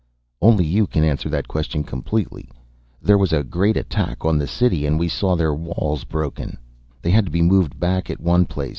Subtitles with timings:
[0.41, 2.49] "Only you can answer that question completely.
[3.03, 6.57] There was a great attack on the city and we saw their walls broken,
[7.03, 8.69] they had to be moved back at one place.